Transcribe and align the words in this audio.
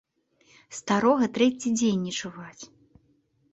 Старога 0.77 1.29
трэці 1.37 1.75
дзень 1.77 2.03
не 2.09 2.13
чуваць! 2.19 2.63